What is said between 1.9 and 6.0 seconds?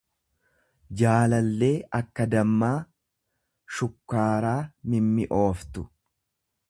akka dammaa, shukkaaraa mimmi'ooftu.